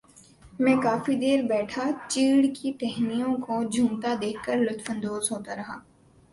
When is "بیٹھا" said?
1.49-1.83